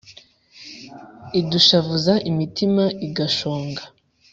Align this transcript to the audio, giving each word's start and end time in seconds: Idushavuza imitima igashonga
Idushavuza 1.39 2.13
imitima 2.29 2.83
igashonga 3.07 3.83